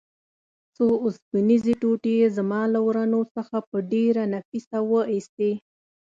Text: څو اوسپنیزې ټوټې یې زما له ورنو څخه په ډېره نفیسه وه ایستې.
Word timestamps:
څو 0.75 0.85
اوسپنیزې 1.03 1.73
ټوټې 1.81 2.13
یې 2.21 2.27
زما 2.37 2.61
له 2.73 2.79
ورنو 2.87 3.21
څخه 3.35 3.57
په 3.69 3.77
ډېره 3.91 4.23
نفیسه 4.33 4.77
وه 4.89 5.01
ایستې. 5.13 5.51